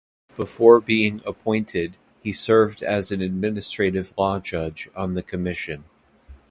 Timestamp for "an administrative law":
3.11-4.39